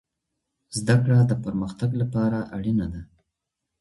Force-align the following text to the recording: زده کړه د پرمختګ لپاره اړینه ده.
زده 0.77 0.95
کړه 1.03 1.19
د 1.29 1.33
پرمختګ 1.43 1.89
لپاره 2.01 2.39
اړینه 2.57 2.85
ده. 2.93 3.01